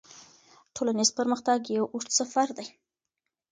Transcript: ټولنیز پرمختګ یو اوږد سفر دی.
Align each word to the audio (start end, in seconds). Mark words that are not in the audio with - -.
ټولنیز 0.75 1.09
پرمختګ 1.19 1.59
یو 1.77 1.85
اوږد 1.93 2.11
سفر 2.19 2.47
دی. 2.57 2.67